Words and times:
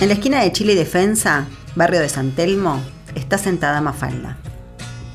En 0.00 0.06
la 0.06 0.14
esquina 0.14 0.42
de 0.42 0.52
Chile 0.52 0.74
y 0.74 0.76
Defensa, 0.76 1.46
barrio 1.74 1.98
de 1.98 2.08
San 2.08 2.30
Telmo, 2.30 2.80
está 3.16 3.36
sentada 3.36 3.80
Mafalda. 3.80 4.36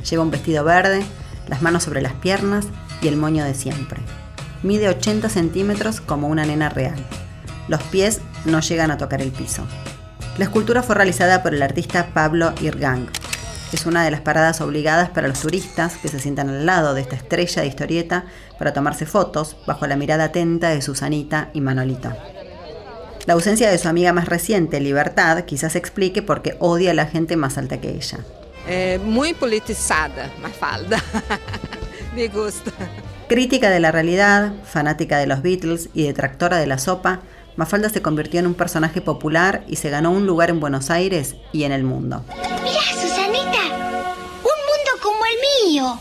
Lleva 0.09 0.23
un 0.23 0.29
vestido 0.29 0.65
verde, 0.65 1.05
las 1.47 1.61
manos 1.61 1.83
sobre 1.83 2.01
las 2.01 2.11
piernas 2.11 2.65
y 3.01 3.07
el 3.07 3.15
moño 3.15 3.45
de 3.45 3.53
siempre. 3.53 4.01
Mide 4.61 4.89
80 4.89 5.29
centímetros 5.29 6.01
como 6.01 6.27
una 6.27 6.45
nena 6.45 6.67
real. 6.67 6.97
Los 7.69 7.81
pies 7.83 8.19
no 8.43 8.59
llegan 8.59 8.91
a 8.91 8.97
tocar 8.97 9.21
el 9.21 9.31
piso. 9.31 9.63
La 10.37 10.43
escultura 10.43 10.83
fue 10.83 10.95
realizada 10.95 11.43
por 11.43 11.53
el 11.53 11.61
artista 11.61 12.07
Pablo 12.13 12.53
Irgang. 12.61 13.07
Es 13.71 13.85
una 13.85 14.03
de 14.03 14.11
las 14.11 14.19
paradas 14.19 14.59
obligadas 14.59 15.09
para 15.11 15.29
los 15.29 15.39
turistas 15.39 15.95
que 15.95 16.09
se 16.09 16.19
sientan 16.19 16.49
al 16.49 16.65
lado 16.65 16.93
de 16.93 16.99
esta 16.99 17.15
estrella 17.15 17.61
de 17.61 17.69
historieta 17.69 18.25
para 18.59 18.73
tomarse 18.73 19.05
fotos 19.05 19.55
bajo 19.65 19.87
la 19.87 19.95
mirada 19.95 20.25
atenta 20.25 20.71
de 20.71 20.81
Susanita 20.81 21.51
y 21.53 21.61
Manolito. 21.61 22.11
La 23.25 23.35
ausencia 23.35 23.71
de 23.71 23.77
su 23.77 23.87
amiga 23.87 24.11
más 24.11 24.27
reciente, 24.27 24.81
Libertad, 24.81 25.45
quizás 25.45 25.77
explique 25.77 26.21
por 26.21 26.41
qué 26.41 26.57
odia 26.59 26.91
a 26.91 26.93
la 26.93 27.05
gente 27.05 27.37
más 27.37 27.57
alta 27.57 27.79
que 27.79 27.91
ella. 27.91 28.19
Eh, 28.67 28.99
muy 29.01 29.33
politizada, 29.33 30.29
Mafalda. 30.41 31.01
Me 32.15 32.27
gusta. 32.27 32.71
Crítica 33.29 33.69
de 33.69 33.79
la 33.79 33.91
realidad, 33.91 34.51
fanática 34.65 35.17
de 35.17 35.27
los 35.27 35.41
Beatles 35.41 35.89
y 35.93 36.03
detractora 36.03 36.57
de 36.57 36.67
la 36.67 36.77
sopa, 36.77 37.21
Mafalda 37.55 37.89
se 37.89 38.01
convirtió 38.01 38.41
en 38.41 38.47
un 38.47 38.55
personaje 38.55 38.99
popular 38.99 39.63
y 39.67 39.77
se 39.77 39.89
ganó 39.89 40.11
un 40.11 40.25
lugar 40.25 40.49
en 40.49 40.59
Buenos 40.59 40.89
Aires 40.89 41.35
y 41.53 41.63
en 41.63 41.71
el 41.71 41.83
mundo. 41.83 42.25
Mira, 42.27 42.81
Susanita, 42.91 43.61
un 44.43 44.59
mundo 44.67 44.91
como 45.01 45.19
el 45.25 45.71
mío. 45.71 45.99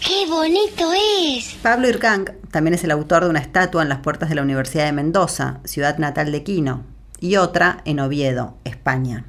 ¡Qué 0.00 0.26
bonito 0.28 0.92
es! 0.92 1.54
Pablo 1.62 1.88
Irgang 1.88 2.39
también 2.50 2.74
es 2.74 2.84
el 2.84 2.90
autor 2.90 3.24
de 3.24 3.30
una 3.30 3.38
estatua 3.38 3.82
en 3.82 3.88
las 3.88 3.98
puertas 3.98 4.28
de 4.28 4.34
la 4.34 4.42
Universidad 4.42 4.86
de 4.86 4.92
Mendoza, 4.92 5.58
ciudad 5.64 5.98
natal 5.98 6.32
de 6.32 6.42
Quino, 6.42 6.82
y 7.20 7.36
otra 7.36 7.82
en 7.84 8.00
Oviedo, 8.00 8.54
España. 8.64 9.24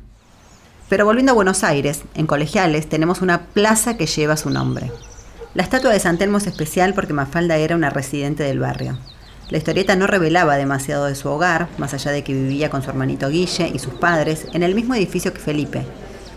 Pero 0.90 1.06
volviendo 1.06 1.32
a 1.32 1.36
Buenos 1.36 1.64
Aires, 1.64 2.02
en 2.16 2.28
Colegiales 2.28 2.90
tenemos 2.90 3.22
una 3.22 3.46
plaza 3.48 3.96
que 3.96 4.08
lleva 4.08 4.38
su 4.38 4.50
nombre. 4.50 4.92
La 5.54 5.64
estatua 5.64 5.92
de 5.92 6.00
San 6.00 6.18
Telmo 6.18 6.38
es 6.38 6.48
especial 6.48 6.94
porque 6.94 7.14
Mafalda 7.14 7.58
era 7.58 7.76
una 7.76 7.90
residente 7.90 8.44
del 8.44 8.60
barrio. 8.60 8.98
La 9.50 9.58
historieta 9.58 9.96
no 9.96 10.08
revelaba 10.08 10.56
demasiado 10.56 11.06
de 11.06 11.16
su 11.16 11.30
hogar, 11.30 11.68
más 11.78 11.94
allá 11.94 12.12
de 12.12 12.24
que 12.24 12.34
vivía 12.34 12.70
con 12.70 12.82
su 12.82 12.90
hermanito 12.90 13.30
Guille 13.30 13.70
y 13.74 13.80
sus 13.80 13.94
padres 13.94 14.48
en 14.54 14.64
el 14.64 14.76
mismo 14.76 14.96
edificio 14.96 15.34
que 15.34 15.40
Felipe, 15.40 15.86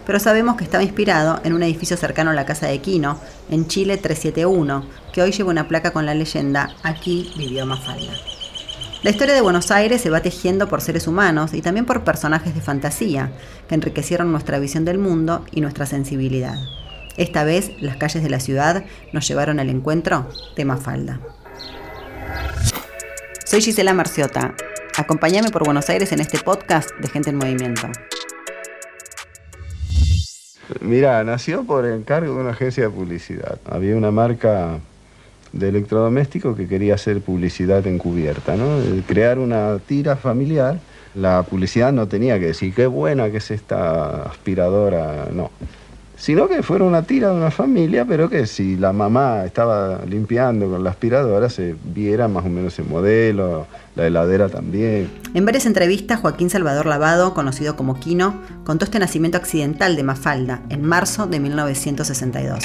pero 0.06 0.18
sabemos 0.18 0.56
que 0.56 0.64
estaba 0.64 0.82
inspirado 0.82 1.40
en 1.44 1.52
un 1.52 1.62
edificio 1.62 1.96
cercano 1.96 2.30
a 2.30 2.34
la 2.34 2.46
casa 2.46 2.66
de 2.66 2.80
Quino, 2.80 3.18
en 3.50 3.66
Chile 3.66 3.96
371, 3.96 4.84
que 5.12 5.22
hoy 5.22 5.32
lleva 5.32 5.50
una 5.50 5.68
placa 5.68 5.92
con 5.92 6.06
la 6.06 6.14
leyenda 6.14 6.74
Aquí 6.82 7.32
vivió 7.36 7.66
Mafalda. 7.66 8.12
La 9.02 9.10
historia 9.10 9.34
de 9.34 9.42
Buenos 9.42 9.70
Aires 9.70 10.00
se 10.00 10.08
va 10.08 10.20
tejiendo 10.20 10.66
por 10.66 10.80
seres 10.80 11.06
humanos 11.06 11.52
y 11.52 11.60
también 11.60 11.84
por 11.84 12.04
personajes 12.04 12.54
de 12.54 12.62
fantasía, 12.62 13.32
que 13.68 13.74
enriquecieron 13.74 14.32
nuestra 14.32 14.58
visión 14.58 14.86
del 14.86 14.98
mundo 14.98 15.44
y 15.50 15.60
nuestra 15.60 15.84
sensibilidad. 15.84 16.56
Esta 17.16 17.44
vez, 17.44 17.70
las 17.80 17.96
calles 17.96 18.22
de 18.22 18.30
la 18.30 18.40
ciudad 18.40 18.84
nos 19.12 19.28
llevaron 19.28 19.60
al 19.60 19.68
encuentro 19.68 20.28
de 20.56 20.64
Mafalda. 20.64 21.20
Soy 23.44 23.60
Gisela 23.60 23.92
Marciota. 23.92 24.54
Acompáñame 24.96 25.50
por 25.50 25.64
Buenos 25.64 25.90
Aires 25.90 26.10
en 26.12 26.20
este 26.20 26.38
podcast 26.38 26.90
de 26.98 27.08
Gente 27.08 27.30
en 27.30 27.36
Movimiento. 27.36 27.88
Mira, 30.80 31.22
nació 31.24 31.64
por 31.64 31.86
encargo 31.86 32.34
de 32.34 32.40
una 32.40 32.50
agencia 32.50 32.84
de 32.84 32.90
publicidad. 32.90 33.58
Había 33.70 33.96
una 33.96 34.10
marca 34.10 34.78
de 35.52 35.68
electrodoméstico 35.68 36.56
que 36.56 36.66
quería 36.66 36.94
hacer 36.94 37.20
publicidad 37.20 37.86
encubierta, 37.86 38.56
¿no? 38.56 38.78
Crear 39.06 39.38
una 39.38 39.78
tira 39.78 40.16
familiar. 40.16 40.80
La 41.14 41.44
publicidad 41.44 41.92
no 41.92 42.08
tenía 42.08 42.38
que 42.40 42.46
decir 42.46 42.74
qué 42.74 42.86
buena 42.86 43.30
que 43.30 43.36
es 43.36 43.50
esta 43.50 44.22
aspiradora, 44.22 45.28
no 45.32 45.50
sino 46.24 46.48
que 46.48 46.62
fuera 46.62 46.86
una 46.86 47.02
tira 47.02 47.28
de 47.28 47.36
una 47.36 47.50
familia, 47.50 48.06
pero 48.06 48.30
que 48.30 48.46
si 48.46 48.76
la 48.76 48.94
mamá 48.94 49.44
estaba 49.44 50.00
limpiando 50.06 50.70
con 50.70 50.82
la 50.82 50.88
aspiradora, 50.88 51.50
se 51.50 51.76
viera 51.84 52.28
más 52.28 52.46
o 52.46 52.48
menos 52.48 52.78
el 52.78 52.86
modelo, 52.86 53.66
la 53.94 54.06
heladera 54.06 54.48
también. 54.48 55.10
En 55.34 55.44
varias 55.44 55.66
entrevistas, 55.66 56.20
Joaquín 56.20 56.48
Salvador 56.48 56.86
Lavado, 56.86 57.34
conocido 57.34 57.76
como 57.76 58.00
Quino, 58.00 58.40
contó 58.64 58.86
este 58.86 58.98
nacimiento 58.98 59.36
accidental 59.36 59.96
de 59.96 60.02
Mafalda 60.02 60.62
en 60.70 60.82
marzo 60.82 61.26
de 61.26 61.40
1962. 61.40 62.64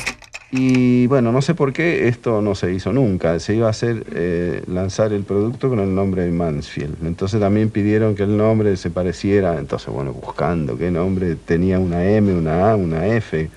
Y 0.52 1.06
bueno, 1.06 1.32
no 1.32 1.44
sé 1.44 1.54
por 1.54 1.74
qué 1.74 2.08
esto 2.08 2.42
no 2.42 2.56
se 2.56 2.74
hizo 2.74 2.92
nunca. 2.92 3.40
Se 3.40 3.54
iba 3.54 3.68
a 3.68 3.70
hacer 3.70 4.04
eh, 4.16 4.64
lanzar 4.68 5.14
el 5.14 5.24
producto 5.24 5.70
con 5.70 5.80
el 5.80 5.94
nombre 5.94 6.24
de 6.24 6.32
Mansfield. 6.32 7.06
Entonces 7.06 7.40
también 7.40 7.70
pidieron 7.70 8.16
que 8.16 8.24
el 8.24 8.36
nombre 8.36 8.76
se 8.76 8.90
pareciera. 8.90 9.60
Entonces, 9.60 9.90
bueno, 9.90 10.12
buscando 10.12 10.78
qué 10.78 10.90
nombre 10.90 11.36
tenía 11.36 11.78
una 11.78 12.04
M, 12.04 12.34
una 12.34 12.72
A, 12.72 12.76
una 12.76 13.06
F. 13.08 13.50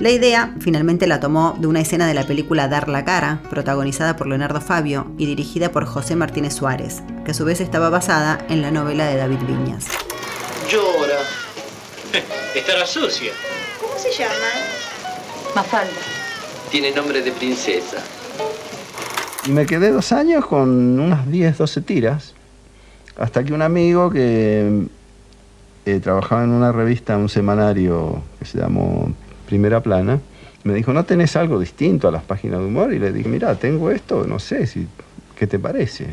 La 0.00 0.10
idea 0.10 0.56
finalmente 0.58 1.06
la 1.06 1.20
tomó 1.20 1.56
de 1.60 1.68
una 1.68 1.80
escena 1.80 2.08
de 2.08 2.14
la 2.14 2.26
película 2.26 2.66
Dar 2.66 2.88
la 2.88 3.04
cara, 3.04 3.40
protagonizada 3.48 4.16
por 4.16 4.26
Leonardo 4.26 4.60
Fabio 4.60 5.06
y 5.18 5.26
dirigida 5.26 5.70
por 5.70 5.84
José 5.84 6.16
Martínez 6.16 6.54
Suárez, 6.54 7.04
que 7.24 7.30
a 7.30 7.34
su 7.34 7.44
vez 7.44 7.60
estaba 7.60 7.90
basada 7.90 8.44
en 8.48 8.60
la 8.60 8.72
novela 8.72 9.06
de 9.06 9.16
David 9.16 9.38
Viñas. 9.46 9.86
Llora. 10.68 11.20
Estará 12.56 12.84
sucia. 12.86 13.30
¿Cómo 13.80 13.96
se 13.96 14.10
llama? 14.10 14.34
Mafalda 15.54 16.13
tiene 16.70 16.92
nombre 16.92 17.22
de 17.22 17.32
princesa. 17.32 17.98
Y 19.46 19.50
me 19.50 19.66
quedé 19.66 19.90
dos 19.90 20.12
años 20.12 20.46
con 20.46 20.98
unas 20.98 21.30
10, 21.30 21.58
12 21.58 21.80
tiras, 21.82 22.34
hasta 23.16 23.44
que 23.44 23.52
un 23.52 23.62
amigo 23.62 24.10
que 24.10 24.86
eh, 25.86 26.00
trabajaba 26.00 26.44
en 26.44 26.50
una 26.50 26.72
revista, 26.72 27.16
un 27.16 27.28
semanario 27.28 28.22
que 28.38 28.46
se 28.46 28.58
llamó 28.58 29.12
Primera 29.46 29.82
Plana, 29.82 30.20
me 30.64 30.72
dijo, 30.72 30.94
¿no 30.94 31.04
tenés 31.04 31.36
algo 31.36 31.60
distinto 31.60 32.08
a 32.08 32.10
las 32.10 32.22
páginas 32.22 32.60
de 32.60 32.66
humor? 32.66 32.92
Y 32.94 32.98
le 32.98 33.12
dije, 33.12 33.28
mira, 33.28 33.54
tengo 33.56 33.90
esto, 33.90 34.26
no 34.26 34.38
sé, 34.38 34.66
si, 34.66 34.88
¿qué 35.36 35.46
te 35.46 35.58
parece? 35.58 36.06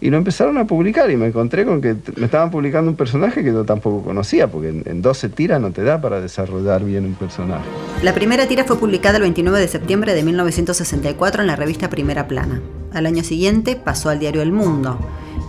Y 0.00 0.10
lo 0.10 0.18
empezaron 0.18 0.58
a 0.58 0.66
publicar 0.66 1.10
y 1.10 1.16
me 1.16 1.26
encontré 1.26 1.64
con 1.64 1.80
que 1.80 1.96
me 2.16 2.26
estaban 2.26 2.50
publicando 2.50 2.90
un 2.90 2.96
personaje 2.96 3.42
que 3.44 3.52
yo 3.52 3.64
tampoco 3.64 4.02
conocía, 4.02 4.48
porque 4.48 4.68
en, 4.68 5.02
12 5.02 5.28
tiras 5.30 5.60
no 5.60 5.70
te 5.70 5.84
da 5.84 6.00
para 6.00 6.20
desarrollar 6.20 6.84
bien 6.84 7.06
un 7.06 7.14
personaje. 7.14 7.68
La 8.02 8.12
primera 8.14 8.46
tira 8.46 8.64
fue 8.64 8.78
publicada 8.78 9.16
el 9.16 9.22
29 9.22 9.58
de 9.58 9.68
septiembre 9.68 10.14
de 10.14 10.22
1964 10.22 11.40
en 11.40 11.46
la 11.46 11.56
revista 11.56 11.88
Primera 11.88 12.28
Plana. 12.28 12.60
Al 12.92 13.06
año 13.06 13.24
siguiente 13.24 13.74
pasó 13.74 14.10
al 14.10 14.18
diario 14.18 14.42
El 14.42 14.52
Mundo. 14.52 14.98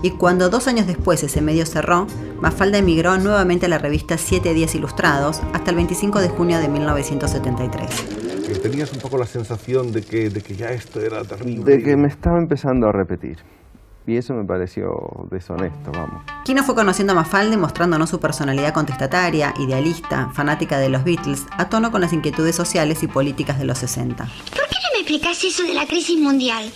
Y 0.02 0.12
cuando 0.12 0.50
dos 0.50 0.68
años 0.68 0.88
después 0.88 1.22
ese 1.24 1.42
medio 1.42 1.66
cerró, 1.66 2.08
Mafalda 2.40 2.78
emigró 2.78 3.18
nuevamente 3.18 3.66
a 3.66 3.70
la 3.70 3.80
revista 3.80 4.18
Siete 4.18 4.54
Días 4.54 4.76
Ilustrados 4.76 5.42
hasta 5.54 5.72
el 5.72 5.76
25 5.76 6.22
de 6.22 6.30
junio 6.30 6.60
de 6.60 6.70
1973. 6.70 8.62
Tenías 8.62 8.94
un 8.94 9.00
poco 9.00 9.18
la 9.18 9.26
sensación 9.26 9.92
de 9.92 10.02
que, 10.02 10.30
de 10.30 10.42
que 10.42 10.56
ya 10.56 10.70
esto 10.70 11.02
era 11.02 11.24
terrible. 11.26 11.76
De 11.76 11.84
que 11.84 11.98
me 11.98 12.08
estaba 12.08 12.38
empezando 12.38 12.88
a 12.88 12.92
repetir. 12.94 13.38
Y 14.08 14.16
eso 14.16 14.34
me 14.34 14.46
pareció 14.46 15.28
deshonesto, 15.30 15.92
vamos. 15.92 16.24
Kino 16.46 16.64
fue 16.64 16.76
conociendo 16.76 17.12
a 17.12 17.16
Mafalda 17.18 17.58
mostrándonos 17.58 18.10
su 18.10 18.22
personalidad 18.22 18.74
contestataria, 18.74 19.54
idealista, 19.60 20.32
fanática 20.34 20.80
de 20.80 20.88
los 20.88 21.04
Beatles, 21.04 21.44
a 21.52 21.68
tono 21.68 21.92
con 21.92 22.00
las 22.00 22.14
inquietudes 22.14 22.56
sociales 22.56 23.04
y 23.04 23.08
políticas 23.08 23.60
de 23.60 23.66
los 23.66 23.78
60. 23.80 24.24
¿Por 24.24 24.68
qué 24.70 24.76
no 24.76 24.94
me 24.94 25.00
explicas 25.00 25.44
eso 25.44 25.64
de 25.64 25.74
la 25.74 25.86
crisis 25.86 26.18
mundial? 26.18 26.72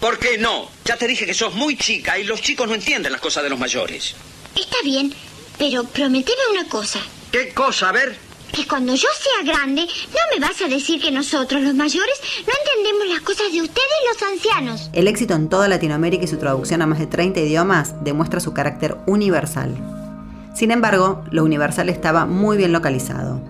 ¿Por 0.00 0.18
qué 0.18 0.38
no? 0.38 0.66
Ya 0.84 0.96
te 0.96 1.06
dije 1.06 1.24
que 1.24 1.34
sos 1.34 1.54
muy 1.54 1.76
chica 1.76 2.18
y 2.18 2.24
los 2.24 2.42
chicos 2.42 2.66
no 2.66 2.74
entienden 2.74 3.12
las 3.12 3.20
cosas 3.20 3.44
de 3.44 3.50
los 3.50 3.58
mayores. 3.58 4.16
Está 4.56 4.78
bien, 4.82 5.14
pero 5.56 5.84
prometeme 5.84 6.40
una 6.50 6.68
cosa. 6.68 6.98
¿Qué 7.30 7.54
cosa? 7.54 7.90
A 7.90 7.92
ver 7.92 8.29
que 8.50 8.66
cuando 8.66 8.94
yo 8.94 9.08
sea 9.18 9.52
grande, 9.52 9.82
no 9.82 10.20
me 10.38 10.46
vas 10.46 10.60
a 10.62 10.68
decir 10.68 11.00
que 11.00 11.10
nosotros, 11.10 11.62
los 11.62 11.74
mayores, 11.74 12.20
no 12.46 12.52
entendemos 12.64 13.08
las 13.08 13.20
cosas 13.20 13.52
de 13.52 13.62
ustedes, 13.62 13.86
los 14.12 14.30
ancianos. 14.30 14.90
El 14.92 15.08
éxito 15.08 15.34
en 15.34 15.48
toda 15.48 15.68
Latinoamérica 15.68 16.24
y 16.24 16.28
su 16.28 16.38
traducción 16.38 16.82
a 16.82 16.86
más 16.86 16.98
de 16.98 17.06
30 17.06 17.40
idiomas 17.40 17.94
demuestra 18.02 18.40
su 18.40 18.52
carácter 18.52 18.96
universal. 19.06 19.74
Sin 20.54 20.70
embargo, 20.70 21.24
lo 21.30 21.44
universal 21.44 21.88
estaba 21.88 22.26
muy 22.26 22.56
bien 22.56 22.72
localizado. 22.72 23.40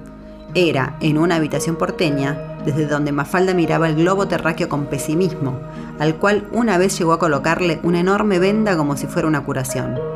Era 0.55 0.97
en 1.01 1.17
una 1.17 1.37
habitación 1.37 1.77
porteña, 1.77 2.59
desde 2.65 2.87
donde 2.87 3.13
Mafalda 3.13 3.55
miraba 3.55 3.89
el 3.89 3.97
globo 3.97 4.29
terráqueo 4.29 4.69
con 4.69 4.87
pesimismo, 4.87 5.61
al 5.99 6.17
cual 6.17 6.49
una 6.53 6.77
vez 6.77 6.99
llegó 6.99 7.13
a 7.13 7.19
colocarle 7.19 7.81
una 7.83 8.01
enorme 8.01 8.39
venda 8.39 8.77
como 8.77 8.97
si 8.97 9.07
fuera 9.07 9.29
una 9.29 9.45
curación. 9.45 10.10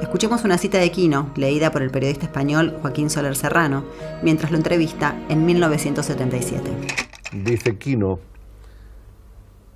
Escuchemos 0.00 0.44
una 0.44 0.58
cita 0.58 0.78
de 0.78 0.90
Quino, 0.90 1.30
leída 1.36 1.70
por 1.70 1.82
el 1.82 1.90
periodista 1.90 2.26
español 2.26 2.76
Joaquín 2.80 3.10
Soler 3.10 3.36
Serrano, 3.36 3.84
mientras 4.22 4.50
lo 4.50 4.56
entrevista 4.56 5.14
en 5.28 5.44
1977. 5.44 6.70
Dice 7.44 7.76
Quino 7.76 8.16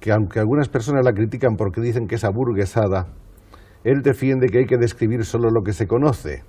que 0.00 0.12
aunque 0.12 0.38
algunas 0.38 0.69
personas 0.69 1.05
la 1.05 1.12
critican 1.12 1.56
porque 1.56 1.81
dicen 1.81 2.06
que 2.06 2.17
es 2.17 2.25
aburguesada, 2.25 3.06
él 3.85 4.03
defiende 4.03 4.49
que 4.49 4.59
hay 4.59 4.67
que 4.67 4.76
describir 4.76 5.25
solo 5.25 5.49
lo 5.50 5.62
que 5.62 5.73
se 5.73 5.87
conoce. 5.87 6.43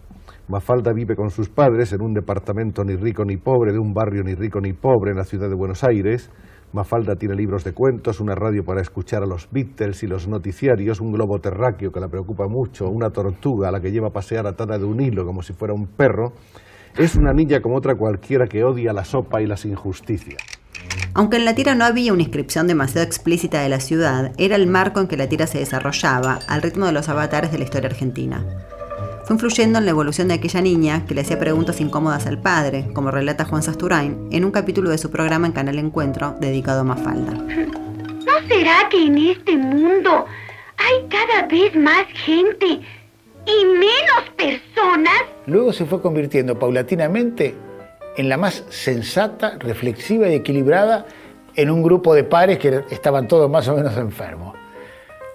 Mafalda 0.48 0.94
vive 0.94 1.16
con 1.16 1.30
sus 1.30 1.50
padres 1.50 1.92
en 1.94 2.02
un 2.02 2.14
departamento 2.14 2.84
ni 2.84 2.96
rico 2.96 3.24
ni 3.26 3.38
pobre, 3.38 3.72
de 3.72 3.80
un 3.80 3.94
barrio 3.94 4.24
ni 4.24 4.36
rico 4.36 4.60
ni 4.62 4.74
pobre 4.74 5.12
en 5.12 5.18
la 5.18 5.24
ciudad 5.24 5.50
de 5.50 5.56
Buenos 5.56 5.84
Aires. 5.84 6.30
Mafalda 6.76 7.16
tiene 7.16 7.36
libros 7.36 7.64
de 7.64 7.72
cuentos, 7.72 8.20
una 8.20 8.36
radio 8.36 8.66
para 8.66 8.82
escuchar 8.82 9.24
a 9.24 9.26
los 9.26 9.48
Beatles 9.50 10.04
y 10.04 10.08
los 10.08 10.28
noticiarios, 10.28 11.00
un 11.00 11.14
globo 11.14 11.40
terráqueo 11.40 11.90
que 11.90 12.02
la 12.02 12.10
preocupa 12.10 12.50
mucho, 12.50 12.90
una 12.90 13.12
tortuga 13.12 13.70
a 13.70 13.72
la 13.72 13.80
que 13.80 13.94
lleva 13.94 14.10
a 14.10 14.12
pasear 14.12 14.46
atada 14.46 14.78
de 14.78 14.84
un 14.84 15.00
hilo 15.00 15.26
como 15.26 15.42
si 15.42 15.54
fuera 15.54 15.74
un 15.74 15.88
perro. 15.88 16.34
Es 16.98 17.16
una 17.16 17.32
niña 17.32 17.62
como 17.62 17.78
otra 17.78 17.96
cualquiera 17.96 18.48
que 18.48 18.66
odia 18.66 18.92
la 18.92 19.06
sopa 19.06 19.42
y 19.42 19.48
las 19.48 19.64
injusticias. 19.64 20.42
Aunque 21.14 21.38
en 21.38 21.46
la 21.46 21.56
tira 21.56 21.76
no 21.76 21.86
había 21.86 22.12
una 22.12 22.24
inscripción 22.24 22.68
demasiado 22.68 23.08
explícita 23.08 23.62
de 23.62 23.70
la 23.70 23.80
ciudad, 23.80 24.34
era 24.38 24.58
el 24.58 24.68
marco 24.68 25.00
en 25.00 25.08
que 25.08 25.16
la 25.16 25.30
tira 25.30 25.48
se 25.48 25.60
desarrollaba, 25.60 26.40
al 26.50 26.62
ritmo 26.62 26.88
de 26.88 26.92
los 26.92 27.08
avatares 27.08 27.54
de 27.54 27.58
la 27.58 27.64
historia 27.64 27.90
argentina. 27.90 28.44
Fue 29.26 29.34
influyendo 29.34 29.80
en 29.80 29.86
la 29.86 29.92
evolución 29.92 30.28
de 30.28 30.36
aquella 30.36 30.62
niña 30.62 31.04
que 31.08 31.16
le 31.16 31.22
hacía 31.22 31.40
preguntas 31.40 31.82
incómodas 31.82 32.28
al 32.28 32.40
padre, 32.40 32.86
como 32.94 33.10
relata 33.10 33.44
Juan 33.46 33.64
Sasturain 33.64 34.28
en 34.32 34.46
un 34.46 34.52
capítulo 34.52 34.92
de 34.92 35.00
su 35.00 35.10
programa 35.10 35.48
en 35.48 35.54
Canal 35.54 35.80
Encuentro 35.80 36.36
dedicado 36.40 36.82
a 36.82 36.84
Mafalda. 36.84 37.32
¿No 37.32 38.48
será 38.48 38.88
que 38.88 39.04
en 39.04 39.18
este 39.18 39.58
mundo 39.58 40.26
hay 40.78 41.08
cada 41.10 41.48
vez 41.48 41.76
más 41.76 42.06
gente 42.14 42.68
y 42.68 43.66
menos 43.66 44.30
personas? 44.38 45.24
Luego 45.48 45.74
se 45.74 45.86
fue 45.86 46.04
convirtiendo 46.04 46.60
paulatinamente 46.60 47.56
en 48.18 48.30
la 48.30 48.38
más 48.38 48.64
sensata, 48.70 49.58
reflexiva 49.58 50.30
y 50.30 50.36
equilibrada 50.36 51.08
en 51.56 51.72
un 51.72 51.82
grupo 51.82 52.14
de 52.14 52.26
pares 52.26 52.60
que 52.60 52.84
estaban 52.92 53.28
todos 53.28 53.50
más 53.50 53.68
o 53.70 53.76
menos 53.76 53.98
enfermos. 53.98 54.56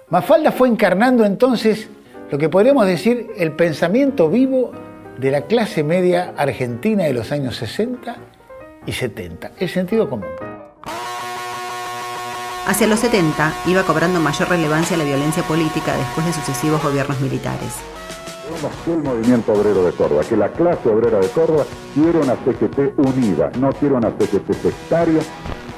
Mafalda 0.07 0.53
fue 0.53 0.69
encarnando 0.69 1.25
entonces 1.25 1.89
lo 2.31 2.37
que 2.37 2.47
podríamos 2.49 2.87
decir 2.87 3.29
el 3.35 3.51
pensamiento 3.51 4.29
vivo 4.29 4.71
de 5.19 5.31
la 5.31 5.41
clase 5.41 5.83
media 5.83 6.33
argentina 6.37 7.03
de 7.03 7.13
los 7.13 7.31
años 7.31 7.57
60 7.57 8.15
y 8.85 8.93
70, 8.93 9.51
el 9.59 9.69
sentido 9.69 10.09
común. 10.09 10.29
Hacia 12.65 12.87
los 12.87 12.99
70 13.01 13.53
iba 13.67 13.83
cobrando 13.83 14.21
mayor 14.21 14.49
relevancia 14.49 14.95
la 14.95 15.03
violencia 15.03 15.43
política 15.43 15.95
después 15.97 16.25
de 16.25 16.33
sucesivos 16.33 16.81
gobiernos 16.81 17.19
militares 17.19 17.77
el 18.87 18.97
movimiento 19.03 19.53
obrero 19.53 19.85
de 19.85 19.91
Córdoba, 19.91 20.23
que 20.27 20.37
la 20.37 20.49
clase 20.49 20.89
obrera 20.89 21.19
de 21.19 21.27
Córdoba 21.29 21.65
quiere 21.93 22.19
una 22.19 22.35
CGT 22.35 22.97
unida, 22.97 23.51
no 23.59 23.71
quiere 23.73 23.95
una 23.95 24.11
CGT 24.11 24.53
sectaria. 24.61 25.21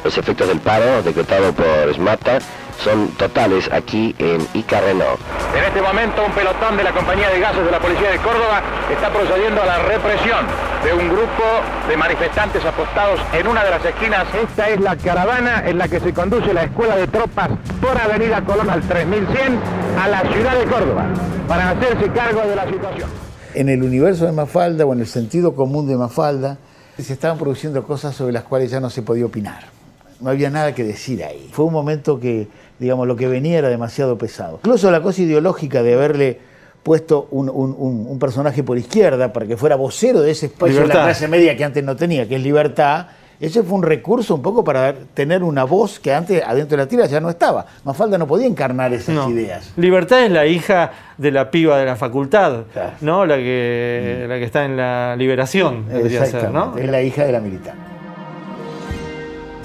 Los 0.03 0.17
efectos 0.17 0.49
del 0.49 0.59
paro 0.59 1.01
decretado 1.01 1.53
por 1.53 1.93
SMATA 1.93 2.39
son 2.83 3.07
totales 3.17 3.69
aquí 3.71 4.13
en 4.19 4.45
Ica 4.53 4.81
Renault. 4.81 5.19
En 5.55 5.63
este 5.63 5.81
momento 5.81 6.25
un 6.25 6.33
pelotón 6.33 6.75
de 6.75 6.83
la 6.83 6.91
compañía 6.91 7.29
de 7.29 7.39
gases 7.39 7.63
de 7.63 7.71
la 7.71 7.79
policía 7.79 8.11
de 8.11 8.17
Córdoba 8.17 8.61
está 8.91 9.09
procediendo 9.09 9.61
a 9.61 9.65
la 9.65 9.79
represión 9.79 10.45
de 10.83 10.93
un 10.93 11.07
grupo 11.07 11.43
de 11.87 11.95
manifestantes 11.95 12.65
apostados 12.65 13.21
en 13.31 13.47
una 13.47 13.63
de 13.63 13.69
las 13.69 13.85
esquinas. 13.85 14.25
Esta 14.35 14.69
es 14.69 14.81
la 14.81 14.97
caravana 14.97 15.63
en 15.65 15.77
la 15.77 15.87
que 15.87 16.01
se 16.01 16.13
conduce 16.13 16.53
la 16.53 16.63
escuela 16.63 16.97
de 16.97 17.07
tropas 17.07 17.51
por 17.79 17.97
Avenida 17.97 18.43
Colón 18.43 18.69
al 18.69 18.81
3100 18.81 19.59
a 20.01 20.07
la 20.09 20.21
ciudad 20.33 20.57
de 20.57 20.65
Córdoba 20.65 21.05
para 21.47 21.69
hacerse 21.69 22.11
cargo 22.11 22.41
de 22.41 22.55
la 22.57 22.65
situación. 22.65 23.09
En 23.53 23.69
el 23.69 23.81
universo 23.81 24.25
de 24.25 24.33
Mafalda 24.33 24.85
o 24.85 24.91
en 24.91 24.99
el 24.99 25.07
sentido 25.07 25.55
común 25.55 25.87
de 25.87 25.95
Mafalda 25.95 26.57
se 26.97 27.13
estaban 27.13 27.37
produciendo 27.37 27.83
cosas 27.83 28.15
sobre 28.15 28.33
las 28.33 28.43
cuales 28.43 28.69
ya 28.69 28.81
no 28.81 28.89
se 28.89 29.01
podía 29.01 29.25
opinar. 29.25 29.82
No 30.23 30.29
había 30.29 30.49
nada 30.49 30.73
que 30.73 30.83
decir 30.83 31.23
ahí. 31.23 31.49
Fue 31.51 31.65
un 31.65 31.73
momento 31.73 32.19
que 32.19 32.47
digamos, 32.79 33.07
lo 33.07 33.15
que 33.15 33.27
venía 33.27 33.59
era 33.59 33.69
demasiado 33.69 34.17
pesado. 34.17 34.59
Incluso 34.61 34.91
la 34.91 35.01
cosa 35.01 35.21
ideológica 35.21 35.81
de 35.83 35.93
haberle 35.93 36.39
puesto 36.83 37.29
un, 37.31 38.17
personaje 38.19 38.61
por 38.61 38.77
izquierda 38.77 39.31
para 39.31 39.45
que 39.45 39.55
fuera 39.55 39.75
vocero 39.75 40.21
de 40.21 40.31
ese 40.31 40.47
espacio 40.47 40.81
de 40.81 40.87
la 40.87 40.93
clase 40.93 41.27
media 41.27 41.55
que 41.55 41.63
antes 41.63 41.83
no 41.83 41.95
tenía, 41.95 42.27
que 42.27 42.35
es 42.35 42.43
libertad, 42.43 43.07
ese 43.39 43.63
fue 43.63 43.77
un 43.77 43.83
recurso 43.83 44.35
un 44.35 44.41
poco 44.41 44.63
para 44.63 44.93
tener 45.13 45.43
una 45.43 45.63
voz 45.63 45.99
que 45.99 46.13
antes 46.13 46.43
adentro 46.45 46.77
de 46.77 46.83
la 46.83 46.89
tira 46.89 47.05
ya 47.05 47.19
no 47.19 47.29
estaba. 47.29 47.65
Mafalda 47.83 48.17
no 48.17 48.27
podía 48.27 48.47
encarnar 48.47 48.93
esas 48.93 49.29
ideas. 49.29 49.71
Libertad 49.77 50.25
es 50.25 50.31
la 50.31 50.45
hija 50.45 50.91
de 51.17 51.31
la 51.31 51.51
piba 51.51 51.77
de 51.77 51.85
la 51.85 51.95
facultad, 51.95 52.63
¿no? 53.01 53.25
La 53.25 53.37
que, 53.37 54.23
mm. 54.25 54.29
la 54.29 54.39
que 54.39 54.43
está 54.43 54.65
en 54.65 54.77
la 54.77 55.15
liberación, 55.17 55.85
ser, 55.89 56.51
¿no? 56.51 56.77
Es 56.77 56.89
la 56.89 57.01
hija 57.01 57.25
de 57.25 57.31
la 57.31 57.39
militar. 57.39 57.92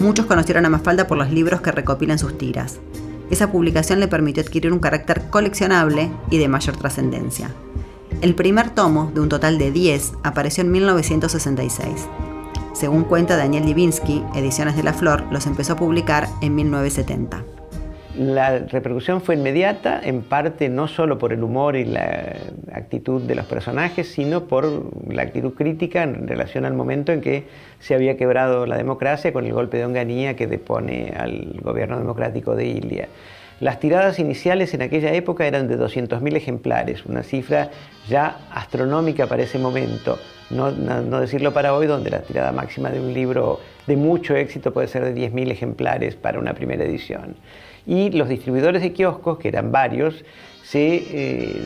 Muchos 0.00 0.26
conocieron 0.26 0.64
a 0.64 0.68
Mafalda 0.68 1.06
por 1.06 1.18
los 1.18 1.30
libros 1.30 1.60
que 1.60 1.72
recopilan 1.72 2.18
sus 2.18 2.38
tiras. 2.38 2.78
Esa 3.30 3.50
publicación 3.50 4.00
le 4.00 4.08
permitió 4.08 4.42
adquirir 4.42 4.72
un 4.72 4.78
carácter 4.78 5.28
coleccionable 5.28 6.10
y 6.30 6.38
de 6.38 6.48
mayor 6.48 6.76
trascendencia. 6.76 7.50
El 8.20 8.34
primer 8.34 8.70
tomo, 8.70 9.10
de 9.12 9.20
un 9.20 9.28
total 9.28 9.58
de 9.58 9.70
10, 9.70 10.12
apareció 10.22 10.62
en 10.62 10.70
1966. 10.70 12.08
Según 12.74 13.04
cuenta 13.04 13.36
Daniel 13.36 13.66
Divinsky, 13.66 14.24
Ediciones 14.34 14.76
de 14.76 14.84
la 14.84 14.92
Flor 14.92 15.24
los 15.32 15.46
empezó 15.46 15.72
a 15.72 15.76
publicar 15.76 16.28
en 16.40 16.54
1970. 16.54 17.57
La 18.18 18.58
repercusión 18.58 19.20
fue 19.20 19.36
inmediata, 19.36 20.00
en 20.02 20.22
parte 20.22 20.68
no 20.68 20.88
solo 20.88 21.18
por 21.18 21.32
el 21.32 21.44
humor 21.44 21.76
y 21.76 21.84
la 21.84 22.34
actitud 22.72 23.22
de 23.22 23.36
los 23.36 23.46
personajes, 23.46 24.08
sino 24.08 24.48
por 24.48 24.90
la 25.08 25.22
actitud 25.22 25.54
crítica 25.54 26.02
en 26.02 26.26
relación 26.26 26.64
al 26.64 26.74
momento 26.74 27.12
en 27.12 27.20
que 27.20 27.44
se 27.78 27.94
había 27.94 28.16
quebrado 28.16 28.66
la 28.66 28.76
democracia 28.76 29.32
con 29.32 29.46
el 29.46 29.52
golpe 29.52 29.76
de 29.76 29.84
Onganía 29.84 30.34
que 30.34 30.48
depone 30.48 31.12
al 31.16 31.60
gobierno 31.62 31.96
democrático 31.96 32.56
de 32.56 32.66
Ilia. 32.66 33.08
Las 33.60 33.78
tiradas 33.78 34.18
iniciales 34.18 34.74
en 34.74 34.82
aquella 34.82 35.12
época 35.12 35.46
eran 35.46 35.68
de 35.68 35.78
200.000 35.78 36.36
ejemplares, 36.36 37.06
una 37.06 37.22
cifra 37.22 37.70
ya 38.08 38.38
astronómica 38.50 39.28
para 39.28 39.44
ese 39.44 39.60
momento, 39.60 40.18
no, 40.50 40.72
no, 40.72 41.20
decirlo 41.20 41.52
para 41.52 41.72
hoy, 41.72 41.86
donde 41.86 42.10
la 42.10 42.22
tirada 42.22 42.50
máxima 42.50 42.90
de 42.90 42.98
un 42.98 43.14
libro 43.14 43.60
de 43.86 43.96
mucho 43.96 44.34
éxito 44.34 44.72
puede 44.72 44.88
ser 44.88 45.04
de 45.04 45.14
10.000 45.14 45.52
ejemplares 45.52 46.16
para 46.16 46.40
una 46.40 46.54
primera 46.54 46.84
edición 46.84 47.36
y 47.88 48.10
los 48.10 48.28
distribuidores 48.28 48.82
de 48.82 48.92
kioscos, 48.92 49.38
que 49.38 49.48
eran 49.48 49.72
varios, 49.72 50.22
se 50.62 51.06
eh, 51.10 51.62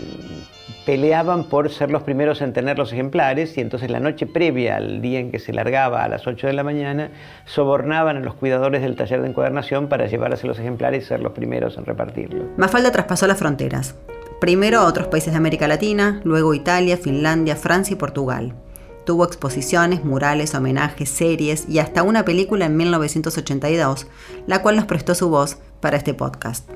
peleaban 0.87 1.45
por 1.45 1.69
ser 1.69 1.91
los 1.91 2.05
primeros 2.05 2.41
en 2.41 2.53
tener 2.53 2.79
los 2.79 2.93
ejemplares 2.93 3.59
y 3.59 3.61
entonces 3.61 3.91
la 3.91 3.99
noche 3.99 4.29
previa 4.29 4.77
al 4.77 5.03
día 5.03 5.19
en 5.19 5.33
que 5.33 5.41
se 5.41 5.53
largaba 5.53 6.05
a 6.05 6.09
las 6.09 6.25
8 6.25 6.47
de 6.47 6.53
la 6.53 6.63
mañana, 6.63 7.11
sobornaban 7.45 8.19
a 8.19 8.21
los 8.21 8.35
cuidadores 8.35 8.83
del 8.83 8.95
taller 8.95 9.21
de 9.21 9.31
encuadernación 9.31 9.89
para 9.89 10.07
llevarse 10.07 10.47
los 10.47 10.61
ejemplares 10.61 11.05
y 11.05 11.07
ser 11.09 11.21
los 11.21 11.33
primeros 11.33 11.77
en 11.77 11.87
repartirlos. 11.87 12.45
Mafalda 12.57 12.93
traspasó 12.93 13.27
las 13.27 13.39
fronteras. 13.39 13.97
Primero 14.41 14.79
a 14.79 14.87
otros 14.87 15.09
países 15.09 15.33
de 15.33 15.39
América 15.39 15.67
Latina, 15.67 16.21
luego 16.23 16.55
Italia, 16.55 16.97
Finlandia, 16.97 17.57
Francia 17.57 17.95
y 17.95 17.97
Portugal. 17.97 18.55
Tuvo 19.05 19.25
exposiciones, 19.25 20.05
murales, 20.05 20.55
homenajes, 20.55 21.09
series 21.09 21.69
y 21.69 21.81
hasta 21.81 22.05
una 22.05 22.25
película 22.25 22.67
en 22.67 22.77
1982, 22.77 24.07
la 24.47 24.63
cual 24.63 24.77
nos 24.77 24.85
prestó 24.85 25.17
su 25.17 25.29
voz 25.29 25.59
para 25.83 25.99
este 25.99 26.15
podcast. 26.15 26.71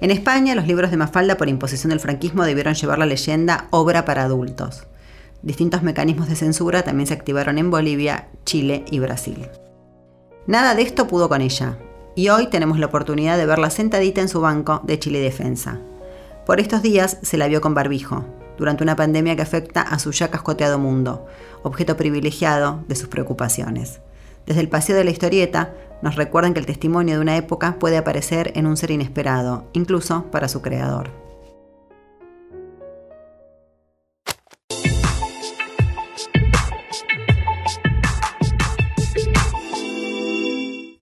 En 0.00 0.12
España, 0.12 0.54
los 0.54 0.68
libros 0.68 0.92
de 0.92 0.96
Mafalda 0.96 1.36
por 1.36 1.48
imposición 1.48 1.90
del 1.90 1.98
franquismo 1.98 2.44
debieron 2.44 2.74
llevar 2.74 2.98
la 2.98 3.06
leyenda 3.06 3.66
obra 3.70 4.04
para 4.04 4.22
adultos. 4.22 4.86
Distintos 5.42 5.82
mecanismos 5.82 6.28
de 6.28 6.36
censura 6.36 6.82
también 6.82 7.06
se 7.06 7.14
activaron 7.14 7.58
en 7.58 7.70
Bolivia, 7.70 8.28
Chile 8.44 8.84
y 8.90 8.98
Brasil. 8.98 9.48
Nada 10.46 10.74
de 10.74 10.82
esto 10.82 11.08
pudo 11.08 11.28
con 11.28 11.40
ella, 11.40 11.78
y 12.14 12.28
hoy 12.28 12.48
tenemos 12.48 12.78
la 12.78 12.86
oportunidad 12.86 13.38
de 13.38 13.46
verla 13.46 13.70
sentadita 13.70 14.20
en 14.20 14.28
su 14.28 14.40
banco 14.40 14.82
de 14.84 14.98
Chile 14.98 15.20
Defensa. 15.20 15.80
Por 16.46 16.60
estos 16.60 16.82
días 16.82 17.18
se 17.22 17.38
la 17.38 17.48
vio 17.48 17.60
con 17.60 17.74
barbijo, 17.74 18.24
durante 18.58 18.84
una 18.84 18.96
pandemia 18.96 19.36
que 19.36 19.42
afecta 19.42 19.80
a 19.80 19.98
su 19.98 20.12
ya 20.12 20.30
cascoteado 20.30 20.78
mundo, 20.78 21.26
objeto 21.62 21.96
privilegiado 21.96 22.84
de 22.86 22.94
sus 22.94 23.08
preocupaciones. 23.08 24.00
Desde 24.46 24.60
el 24.60 24.68
paseo 24.68 24.96
de 24.96 25.04
la 25.04 25.10
historieta 25.10 25.72
nos 26.04 26.16
recuerdan 26.16 26.52
que 26.52 26.60
el 26.60 26.66
testimonio 26.66 27.14
de 27.14 27.22
una 27.22 27.38
época 27.38 27.78
puede 27.80 27.96
aparecer 27.96 28.52
en 28.56 28.66
un 28.66 28.76
ser 28.76 28.90
inesperado, 28.90 29.64
incluso 29.72 30.30
para 30.30 30.48
su 30.48 30.60
creador. 30.60 31.23